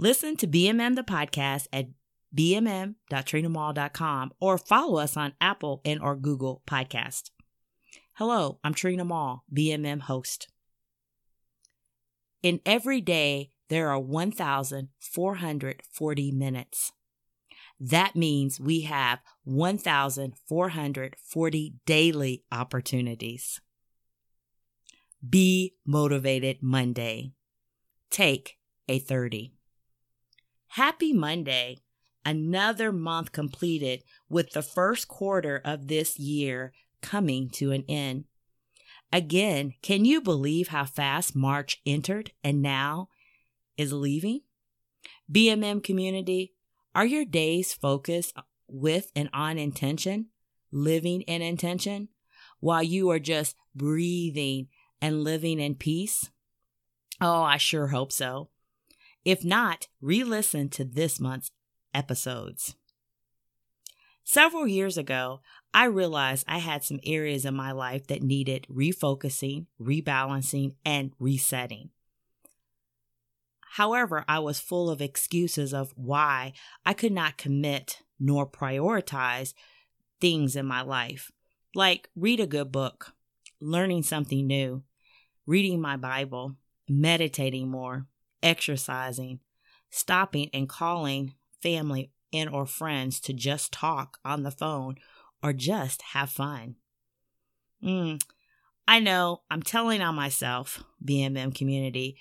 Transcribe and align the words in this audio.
Listen 0.00 0.36
to 0.38 0.46
BMM 0.46 0.96
the 0.96 1.02
podcast 1.02 1.66
at 1.74 1.88
bmm.trinamall.com 2.34 4.32
or 4.40 4.56
follow 4.56 4.98
us 4.98 5.14
on 5.14 5.34
Apple 5.42 5.82
and 5.84 6.00
or 6.00 6.16
Google 6.16 6.62
Podcast. 6.66 7.28
Hello, 8.14 8.58
I'm 8.64 8.72
Trina 8.72 9.04
Mall, 9.04 9.44
BMM 9.54 10.00
host. 10.00 10.48
In 12.42 12.62
every 12.64 13.02
day, 13.02 13.50
there 13.68 13.90
are 13.90 14.00
1,440 14.00 16.32
minutes. 16.32 16.92
That 17.78 18.16
means 18.16 18.58
we 18.58 18.80
have 18.84 19.18
1,440 19.44 21.74
daily 21.84 22.44
opportunities. 22.50 23.60
Be 25.28 25.74
motivated 25.84 26.62
Monday. 26.62 27.34
Take 28.10 28.56
a 28.88 28.98
30. 28.98 29.52
Happy 30.74 31.12
Monday. 31.12 31.78
Another 32.24 32.92
month 32.92 33.32
completed 33.32 34.04
with 34.28 34.52
the 34.52 34.62
first 34.62 35.08
quarter 35.08 35.60
of 35.64 35.88
this 35.88 36.16
year 36.16 36.72
coming 37.02 37.50
to 37.50 37.72
an 37.72 37.84
end. 37.88 38.26
Again, 39.12 39.74
can 39.82 40.04
you 40.04 40.20
believe 40.20 40.68
how 40.68 40.84
fast 40.84 41.34
March 41.34 41.80
entered 41.84 42.30
and 42.44 42.62
now 42.62 43.08
is 43.76 43.92
leaving? 43.92 44.42
BMM 45.32 45.82
community, 45.82 46.52
are 46.94 47.06
your 47.06 47.24
days 47.24 47.72
focused 47.72 48.36
with 48.68 49.10
and 49.16 49.28
on 49.32 49.58
intention, 49.58 50.26
living 50.70 51.22
in 51.22 51.42
intention, 51.42 52.10
while 52.60 52.82
you 52.82 53.10
are 53.10 53.18
just 53.18 53.56
breathing 53.74 54.68
and 55.02 55.24
living 55.24 55.58
in 55.58 55.74
peace? 55.74 56.30
Oh, 57.20 57.42
I 57.42 57.56
sure 57.56 57.88
hope 57.88 58.12
so. 58.12 58.50
If 59.24 59.44
not, 59.44 59.88
re 60.00 60.24
listen 60.24 60.68
to 60.70 60.84
this 60.84 61.20
month's 61.20 61.50
episodes. 61.92 62.74
Several 64.24 64.66
years 64.66 64.96
ago, 64.96 65.40
I 65.74 65.86
realized 65.86 66.44
I 66.46 66.58
had 66.58 66.84
some 66.84 67.00
areas 67.04 67.44
in 67.44 67.54
my 67.54 67.72
life 67.72 68.06
that 68.06 68.22
needed 68.22 68.66
refocusing, 68.70 69.66
rebalancing, 69.80 70.74
and 70.84 71.12
resetting. 71.18 71.90
However, 73.74 74.24
I 74.26 74.40
was 74.40 74.58
full 74.58 74.90
of 74.90 75.00
excuses 75.00 75.72
of 75.72 75.92
why 75.96 76.52
I 76.84 76.92
could 76.92 77.12
not 77.12 77.38
commit 77.38 78.02
nor 78.18 78.48
prioritize 78.48 79.54
things 80.20 80.56
in 80.56 80.66
my 80.66 80.82
life, 80.82 81.30
like 81.74 82.08
read 82.16 82.40
a 82.40 82.46
good 82.46 82.72
book, 82.72 83.14
learning 83.60 84.02
something 84.02 84.46
new, 84.46 84.82
reading 85.46 85.80
my 85.80 85.96
Bible, 85.96 86.56
meditating 86.88 87.68
more, 87.68 88.06
exercising, 88.42 89.40
stopping 89.90 90.50
and 90.52 90.68
calling 90.68 91.34
family 91.62 92.12
and 92.32 92.48
or 92.50 92.66
friends 92.66 93.20
to 93.20 93.32
just 93.32 93.72
talk 93.72 94.18
on 94.24 94.42
the 94.42 94.50
phone 94.50 94.96
or 95.42 95.52
just 95.52 96.02
have 96.12 96.30
fun. 96.30 96.76
Mm, 97.82 98.22
I 98.86 99.00
know 99.00 99.42
I'm 99.50 99.62
telling 99.62 100.02
on 100.02 100.14
myself, 100.14 100.84
BMM 101.04 101.54
community, 101.54 102.18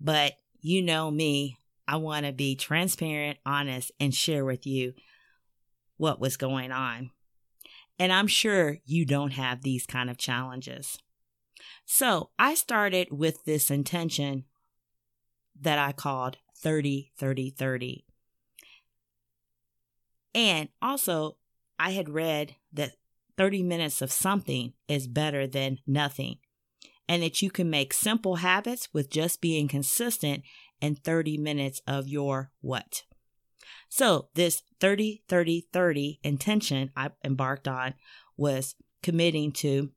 but 0.00 0.34
you 0.60 0.82
know 0.82 1.10
me. 1.10 1.58
I 1.86 1.96
want 1.96 2.26
to 2.26 2.32
be 2.32 2.54
transparent, 2.54 3.38
honest, 3.46 3.90
and 3.98 4.14
share 4.14 4.44
with 4.44 4.66
you 4.66 4.92
what 5.96 6.20
was 6.20 6.36
going 6.36 6.70
on. 6.70 7.10
And 7.98 8.12
I'm 8.12 8.26
sure 8.26 8.76
you 8.84 9.06
don't 9.06 9.32
have 9.32 9.62
these 9.62 9.86
kind 9.86 10.10
of 10.10 10.18
challenges. 10.18 10.98
So 11.86 12.30
I 12.38 12.54
started 12.54 13.08
with 13.10 13.44
this 13.44 13.70
intention 13.70 14.44
that 15.60 15.78
I 15.78 15.92
called 15.92 16.38
30 16.56 17.12
30 17.16 17.50
30. 17.50 18.04
And 20.34 20.68
also, 20.82 21.36
I 21.78 21.92
had 21.92 22.08
read 22.08 22.56
that 22.72 22.92
30 23.36 23.62
minutes 23.62 24.02
of 24.02 24.12
something 24.12 24.72
is 24.88 25.06
better 25.06 25.46
than 25.46 25.78
nothing, 25.86 26.38
and 27.08 27.22
that 27.22 27.40
you 27.40 27.50
can 27.50 27.70
make 27.70 27.92
simple 27.92 28.36
habits 28.36 28.88
with 28.92 29.10
just 29.10 29.40
being 29.40 29.68
consistent 29.68 30.42
in 30.80 30.94
30 30.96 31.38
minutes 31.38 31.80
of 31.86 32.08
your 32.08 32.50
what. 32.60 33.04
So, 33.88 34.28
this 34.34 34.62
30 34.80 35.22
30 35.28 35.68
30 35.72 36.20
intention 36.22 36.90
I 36.96 37.10
embarked 37.24 37.66
on 37.66 37.94
was 38.36 38.74
committing 39.02 39.52
to 39.52 39.90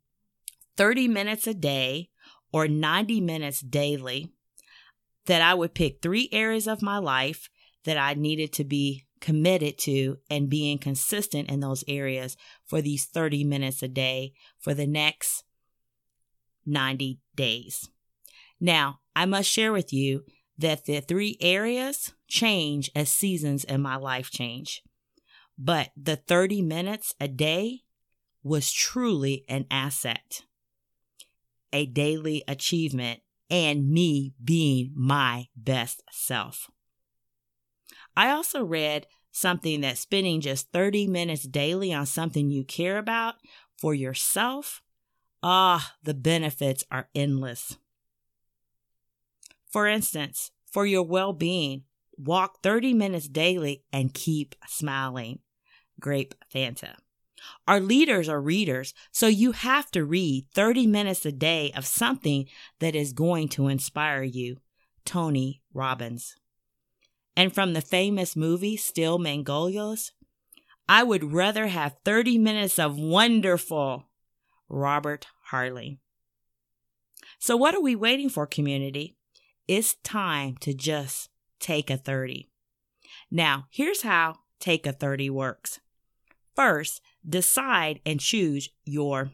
30 0.77 1.07
minutes 1.07 1.47
a 1.47 1.53
day 1.53 2.09
or 2.53 2.67
90 2.67 3.21
minutes 3.21 3.61
daily 3.61 4.33
that 5.25 5.41
I 5.41 5.53
would 5.53 5.73
pick 5.73 6.01
three 6.01 6.29
areas 6.31 6.67
of 6.67 6.81
my 6.81 6.97
life 6.97 7.49
that 7.85 7.97
I 7.97 8.13
needed 8.13 8.53
to 8.53 8.63
be 8.63 9.05
committed 9.19 9.77
to 9.77 10.17
and 10.29 10.49
being 10.49 10.77
consistent 10.77 11.49
in 11.49 11.59
those 11.59 11.83
areas 11.87 12.35
for 12.65 12.81
these 12.81 13.05
30 13.05 13.43
minutes 13.43 13.83
a 13.83 13.87
day 13.87 14.33
for 14.59 14.73
the 14.73 14.87
next 14.87 15.43
90 16.65 17.19
days. 17.35 17.89
Now, 18.59 18.99
I 19.15 19.25
must 19.25 19.49
share 19.49 19.71
with 19.71 19.93
you 19.93 20.23
that 20.57 20.85
the 20.85 21.01
three 21.01 21.37
areas 21.41 22.13
change 22.27 22.91
as 22.95 23.09
seasons 23.09 23.63
in 23.63 23.81
my 23.81 23.95
life 23.95 24.29
change. 24.29 24.83
But 25.57 25.89
the 25.95 26.15
30 26.15 26.61
minutes 26.61 27.13
a 27.19 27.27
day 27.27 27.81
was 28.43 28.71
truly 28.71 29.45
an 29.47 29.65
asset, 29.69 30.43
a 31.71 31.85
daily 31.85 32.43
achievement 32.47 33.21
and 33.51 33.89
me 33.89 34.33
being 34.41 34.93
my 34.95 35.49
best 35.55 36.01
self. 36.09 36.71
I 38.15 38.31
also 38.31 38.63
read 38.63 39.07
something 39.31 39.81
that 39.81 39.97
spending 39.97 40.39
just 40.39 40.71
30 40.71 41.07
minutes 41.07 41.43
daily 41.43 41.93
on 41.93 42.05
something 42.05 42.49
you 42.49 42.63
care 42.63 42.97
about 42.97 43.35
for 43.77 43.93
yourself, 43.93 44.81
ah, 45.43 45.95
the 46.01 46.13
benefits 46.13 46.85
are 46.89 47.09
endless. 47.13 47.77
For 49.69 49.85
instance, 49.85 50.51
for 50.71 50.85
your 50.85 51.03
well 51.03 51.33
being, 51.33 51.83
walk 52.17 52.63
30 52.63 52.93
minutes 52.93 53.27
daily 53.27 53.83
and 53.91 54.13
keep 54.13 54.55
smiling. 54.67 55.39
Grape 55.99 56.35
Fanta. 56.53 56.95
Our 57.67 57.79
leaders 57.79 58.29
are 58.29 58.41
readers, 58.41 58.93
so 59.11 59.27
you 59.27 59.51
have 59.51 59.91
to 59.91 60.05
read 60.05 60.45
30 60.53 60.87
minutes 60.87 61.25
a 61.25 61.31
day 61.31 61.71
of 61.75 61.85
something 61.85 62.47
that 62.79 62.95
is 62.95 63.13
going 63.13 63.49
to 63.49 63.67
inspire 63.67 64.23
you. 64.23 64.57
Tony 65.05 65.61
Robbins. 65.73 66.35
And 67.35 67.53
from 67.53 67.73
the 67.73 67.81
famous 67.81 68.35
movie 68.35 68.77
Steel 68.77 69.17
Magnolias, 69.17 70.11
I 70.87 71.03
would 71.03 71.31
rather 71.31 71.67
have 71.67 71.95
30 72.03 72.37
minutes 72.37 72.77
of 72.77 72.99
wonderful 72.99 74.09
Robert 74.69 75.27
Harling. 75.51 75.97
So, 77.39 77.55
what 77.55 77.73
are 77.73 77.81
we 77.81 77.95
waiting 77.95 78.29
for, 78.29 78.45
community? 78.45 79.15
It's 79.67 79.95
time 80.03 80.57
to 80.57 80.73
just 80.73 81.29
take 81.59 81.89
a 81.89 81.97
30. 81.97 82.49
Now, 83.29 83.67
here's 83.71 84.01
how 84.01 84.39
take 84.59 84.85
a 84.85 84.91
30 84.91 85.29
works. 85.29 85.79
First, 86.55 87.01
decide 87.27 87.99
and 88.05 88.19
choose 88.19 88.69
your 88.85 89.31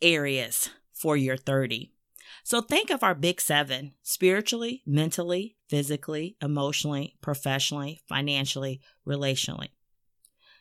areas 0.00 0.70
for 0.92 1.16
your 1.16 1.36
30. 1.36 1.90
So 2.42 2.60
think 2.60 2.90
of 2.90 3.02
our 3.02 3.14
big 3.14 3.40
seven 3.40 3.94
spiritually, 4.02 4.82
mentally, 4.86 5.56
physically, 5.68 6.36
emotionally, 6.42 7.16
professionally, 7.22 8.00
financially, 8.06 8.80
relationally. 9.06 9.68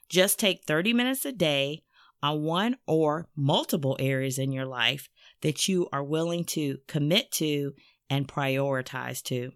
Just 0.07 0.39
take 0.39 0.63
30 0.63 0.94
minutes 0.94 1.25
a 1.25 1.31
day 1.31 1.83
on 2.21 2.44
one 2.44 2.77
or 2.88 3.27
multiple 3.36 3.98
areas 4.00 4.38
in 4.38 4.51
your 4.51 4.66
life 4.66 5.09
that 5.42 5.68
you 5.68 5.89
are 5.92 6.04
willing 6.04 6.45
to 6.45 6.77
commit 6.88 7.31
to 7.33 7.74
and 8.09 8.27
prioritize 8.27 9.21
to. 9.24 9.51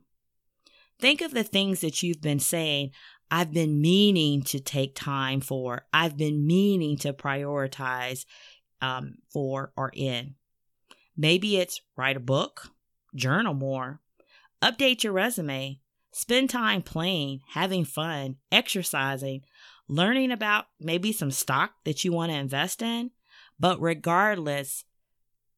Think 1.00 1.22
of 1.22 1.32
the 1.32 1.44
things 1.44 1.82
that 1.82 2.02
you've 2.02 2.22
been 2.22 2.40
saying, 2.40 2.92
I've 3.30 3.54
been 3.54 3.82
meaning 3.82 4.42
to 4.44 4.60
take 4.60 4.96
time 4.96 5.42
for, 5.42 5.86
I've 5.94 6.18
been 6.18 6.48
meaning 6.48 6.98
to 7.00 7.14
prioritize 7.14 8.26
um, 8.82 9.16
for 9.32 9.72
or 9.76 9.92
in. 9.94 10.36
Maybe 11.16 11.58
it's 11.58 11.82
write 11.96 12.18
a 12.18 12.22
book, 12.22 12.70
journal 13.16 13.54
more, 13.54 14.00
update 14.62 15.04
your 15.04 15.14
resume, 15.14 15.82
Spend 16.18 16.50
time 16.50 16.82
playing, 16.82 17.42
having 17.50 17.86
fun, 17.86 18.38
exercising, 18.52 19.44
learning 19.88 20.32
about 20.32 20.66
maybe 20.80 21.12
some 21.12 21.30
stock 21.30 21.74
that 21.86 22.04
you 22.04 22.12
want 22.12 22.32
to 22.32 22.38
invest 22.40 22.82
in. 22.82 23.12
But 23.60 23.80
regardless, 23.80 24.84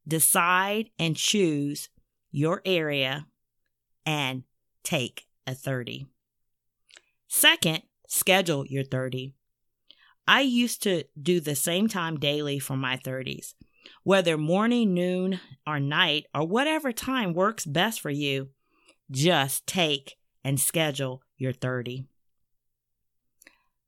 decide 0.06 0.90
and 0.98 1.16
choose 1.16 1.88
your 2.30 2.60
area 2.66 3.26
and 4.04 4.42
take 4.84 5.24
a 5.46 5.54
30. 5.54 6.08
Second, 7.32 7.82
schedule 8.08 8.66
your 8.66 8.82
30. 8.82 9.32
I 10.26 10.40
used 10.40 10.82
to 10.82 11.04
do 11.20 11.38
the 11.38 11.54
same 11.54 11.86
time 11.86 12.18
daily 12.18 12.58
for 12.58 12.76
my 12.76 12.96
30s. 12.96 13.54
Whether 14.02 14.36
morning, 14.36 14.94
noon, 14.94 15.38
or 15.64 15.78
night, 15.78 16.26
or 16.34 16.44
whatever 16.44 16.90
time 16.90 17.32
works 17.32 17.64
best 17.64 18.00
for 18.00 18.10
you, 18.10 18.48
just 19.12 19.64
take 19.68 20.16
and 20.42 20.58
schedule 20.58 21.22
your 21.38 21.52
30. 21.52 22.04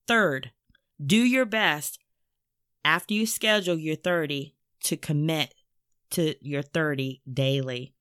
Third, 0.07 0.53
do 1.05 1.17
your 1.17 1.45
best 1.45 1.99
after 2.85 3.13
you 3.13 3.27
schedule 3.27 3.77
your 3.77 3.97
30 3.97 4.55
to 4.85 4.97
commit 4.97 5.53
to 6.11 6.37
your 6.41 6.63
30 6.63 7.23
daily. 7.31 7.93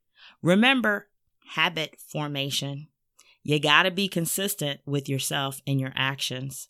Remember 0.43 1.07
habit 1.55 1.95
formation. 1.99 2.89
You 3.43 3.59
got 3.59 3.83
to 3.83 3.91
be 3.91 4.07
consistent 4.07 4.81
with 4.85 5.09
yourself 5.09 5.61
and 5.65 5.79
your 5.79 5.93
actions. 5.95 6.69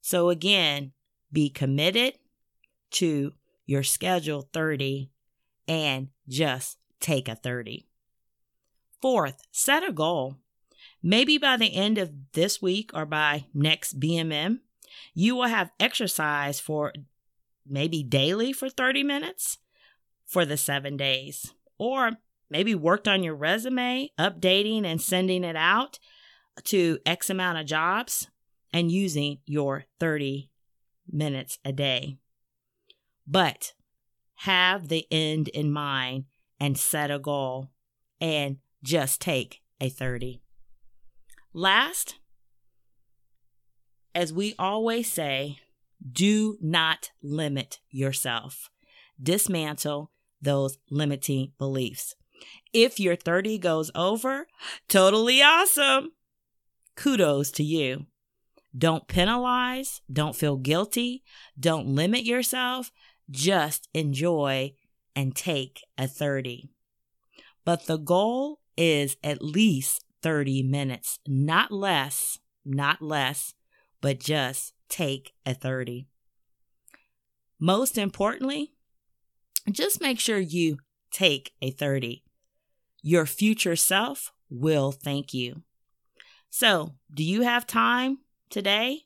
So, 0.00 0.28
again, 0.28 0.92
be 1.32 1.48
committed 1.48 2.18
to 2.92 3.32
your 3.64 3.82
schedule 3.82 4.48
30 4.52 5.10
and 5.66 6.08
just 6.28 6.78
take 7.00 7.28
a 7.28 7.34
30. 7.34 7.86
Fourth, 9.00 9.42
set 9.50 9.88
a 9.88 9.92
goal. 9.92 10.36
Maybe 11.02 11.38
by 11.38 11.56
the 11.56 11.74
end 11.74 11.98
of 11.98 12.12
this 12.32 12.62
week 12.62 12.90
or 12.94 13.06
by 13.06 13.46
next 13.54 14.00
BMM, 14.00 14.60
you 15.14 15.34
will 15.34 15.48
have 15.48 15.70
exercise 15.78 16.60
for 16.60 16.92
maybe 17.66 18.02
daily 18.02 18.52
for 18.52 18.68
30 18.68 19.02
minutes 19.02 19.58
for 20.24 20.44
the 20.44 20.56
seven 20.56 20.96
days. 20.96 21.52
Or 21.78 22.12
maybe 22.50 22.74
worked 22.74 23.08
on 23.08 23.22
your 23.22 23.34
resume, 23.34 24.10
updating 24.18 24.84
and 24.84 25.00
sending 25.00 25.44
it 25.44 25.56
out 25.56 25.98
to 26.64 26.98
X 27.04 27.30
amount 27.30 27.58
of 27.58 27.66
jobs 27.66 28.28
and 28.72 28.90
using 28.90 29.38
your 29.46 29.84
30 30.00 30.50
minutes 31.10 31.58
a 31.64 31.72
day. 31.72 32.18
But 33.26 33.72
have 34.40 34.88
the 34.88 35.06
end 35.10 35.48
in 35.48 35.72
mind 35.72 36.24
and 36.60 36.78
set 36.78 37.10
a 37.10 37.18
goal 37.18 37.70
and 38.20 38.58
just 38.82 39.20
take 39.20 39.60
a 39.80 39.88
30. 39.88 40.40
Last, 41.52 42.16
as 44.14 44.32
we 44.32 44.54
always 44.58 45.10
say, 45.10 45.58
do 46.12 46.58
not 46.60 47.10
limit 47.22 47.80
yourself. 47.90 48.70
Dismantle 49.20 50.10
those 50.40 50.78
limiting 50.90 51.52
beliefs. 51.58 52.14
If 52.72 53.00
your 53.00 53.16
30 53.16 53.58
goes 53.58 53.90
over, 53.94 54.46
totally 54.88 55.42
awesome. 55.42 56.12
Kudos 56.94 57.50
to 57.52 57.62
you. 57.62 58.06
Don't 58.76 59.08
penalize, 59.08 60.02
don't 60.12 60.36
feel 60.36 60.56
guilty, 60.56 61.22
don't 61.58 61.86
limit 61.86 62.24
yourself, 62.24 62.92
just 63.30 63.88
enjoy 63.94 64.74
and 65.14 65.34
take 65.34 65.80
a 65.96 66.06
30. 66.06 66.68
But 67.64 67.86
the 67.86 67.96
goal 67.96 68.60
is 68.76 69.16
at 69.24 69.42
least 69.42 70.04
30 70.22 70.62
minutes, 70.62 71.18
not 71.26 71.72
less, 71.72 72.38
not 72.64 73.00
less, 73.00 73.54
but 74.02 74.20
just 74.20 74.74
take 74.88 75.32
a 75.46 75.54
30. 75.54 76.06
Most 77.58 77.96
importantly, 77.96 78.74
just 79.70 80.02
make 80.02 80.20
sure 80.20 80.38
you 80.38 80.78
take 81.10 81.52
a 81.62 81.70
30. 81.70 82.22
Your 83.06 83.24
future 83.24 83.76
self 83.76 84.32
will 84.50 84.90
thank 84.90 85.32
you. 85.32 85.62
So, 86.50 86.96
do 87.14 87.22
you 87.22 87.42
have 87.42 87.64
time 87.64 88.18
today 88.50 89.02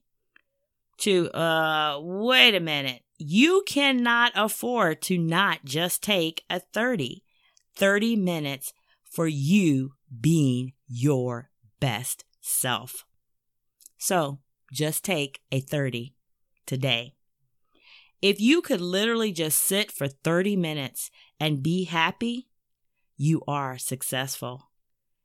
to, 1.00 1.30
uh, 1.32 1.98
wait 2.00 2.54
a 2.54 2.60
minute. 2.60 3.02
You 3.18 3.62
cannot 3.66 4.32
afford 4.34 5.02
to 5.02 5.18
not 5.18 5.66
just 5.66 6.02
take 6.02 6.44
a 6.48 6.60
30, 6.60 7.22
30 7.76 8.16
minutes 8.16 8.72
for 9.04 9.26
you 9.26 9.92
being 10.18 10.72
your 10.88 11.50
best 11.78 12.24
self. 12.40 13.04
So, 13.98 14.38
just 14.72 15.04
take 15.04 15.42
a 15.52 15.60
30 15.60 16.14
today. 16.64 17.16
If 18.22 18.40
you 18.40 18.62
could 18.62 18.80
literally 18.80 19.30
just 19.30 19.58
sit 19.58 19.92
for 19.92 20.08
30 20.08 20.56
minutes 20.56 21.10
and 21.38 21.62
be 21.62 21.84
happy, 21.84 22.46
you 23.20 23.42
are 23.46 23.76
successful. 23.76 24.70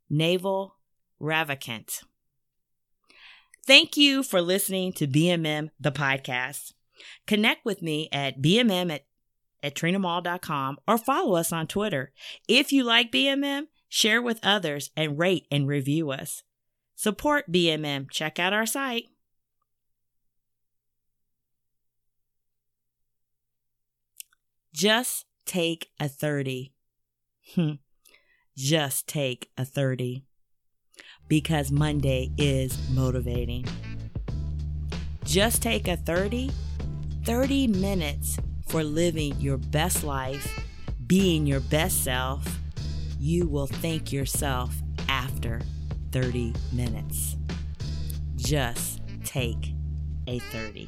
Naval 0.10 0.76
Ravikant. 1.22 2.04
Thank 3.66 3.96
you 3.96 4.22
for 4.22 4.42
listening 4.42 4.92
to 4.94 5.08
BMM, 5.08 5.70
the 5.80 5.94
podcast. 5.94 6.74
Connect 7.26 7.64
with 7.64 7.82
me 7.82 8.10
at 8.12 8.42
BMM 8.42 8.92
at, 8.92 9.06
at 9.64 9.76
trinamall.com 9.76 10.78
or 10.86 10.98
follow 10.98 11.36
us 11.38 11.54
on 11.54 11.68
Twitter. 11.68 12.12
If 12.50 12.74
you 12.74 12.84
like 12.84 13.14
BMM, 13.14 13.68
share 13.88 14.22
with 14.22 14.42
others 14.44 14.92
and 14.98 15.18
rate 15.18 15.48
and 15.50 15.66
review 15.66 16.12
us. 16.12 16.44
Support 16.96 17.50
BMM. 17.50 18.12
Check 18.12 18.40
out 18.40 18.52
our 18.52 18.66
site. 18.66 19.06
Just 24.74 25.28
take 25.46 25.92
a 25.98 26.10
30. 26.10 26.74
Hmm. 27.54 27.76
Just 28.56 29.08
take 29.08 29.50
a 29.58 29.66
30. 29.66 30.24
Because 31.28 31.72
Monday 31.72 32.32
is 32.38 32.78
motivating. 32.92 33.66
Just 35.26 35.62
take 35.62 35.90
a 35.90 35.98
30, 35.98 36.52
30 37.26 37.68
minutes 37.68 38.38
for 38.68 38.82
living 38.82 39.40
your 39.42 39.58
best 39.58 40.06
life, 40.06 40.48
being 41.06 41.46
your 41.46 41.60
best 41.60 42.04
self. 42.06 42.48
You 43.20 43.46
will 43.48 43.68
thank 43.68 44.14
yourself 44.14 44.74
after 45.10 45.60
30 46.14 46.54
minutes. 46.72 47.36
Just 48.38 49.02
take 49.26 49.74
a 50.28 50.40
30. 50.40 50.88